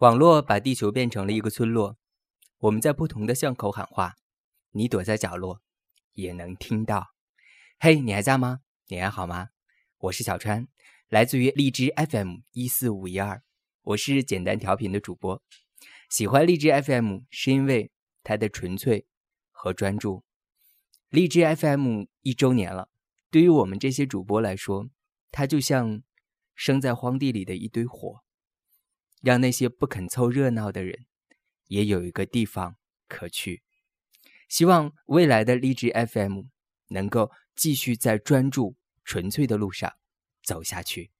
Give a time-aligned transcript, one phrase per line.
[0.00, 1.96] 网络把地球变成了一个村落，
[2.58, 4.16] 我们在不同的巷口喊话，
[4.72, 5.62] 你躲在角落
[6.12, 7.14] 也能听到。
[7.78, 8.60] 嘿，你还在吗？
[8.88, 9.48] 你还好吗？
[9.96, 10.68] 我是小川，
[11.08, 13.42] 来自于荔枝 FM 一四五一二，
[13.84, 15.42] 我是简单调频的主播。
[16.10, 17.90] 喜欢荔枝 FM 是因为
[18.22, 19.06] 它的纯粹
[19.50, 20.24] 和专注。
[21.08, 22.90] 荔枝 FM 一周年了，
[23.30, 24.90] 对于我们这些主播来说，
[25.32, 26.02] 它就像
[26.54, 28.25] 生在荒地里的一堆火。
[29.26, 31.04] 让那些不肯凑热闹的人
[31.66, 32.76] 也有一个地方
[33.08, 33.64] 可去。
[34.48, 36.42] 希望未来的励志 FM
[36.90, 39.92] 能够继续在专注、纯粹的路上
[40.44, 41.10] 走下去。